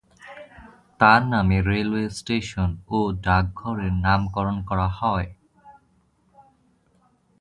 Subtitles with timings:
[0.99, 5.29] তাঁর নামে railway station ও ডাকঘরের নামকরণ করা হয়।